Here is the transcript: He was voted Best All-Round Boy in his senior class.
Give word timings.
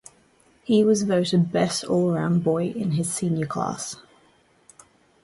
He 0.63 0.83
was 0.83 1.03
voted 1.03 1.51
Best 1.51 1.83
All-Round 1.83 2.43
Boy 2.43 2.69
in 2.69 2.93
his 2.93 3.13
senior 3.13 3.45
class. 3.45 3.97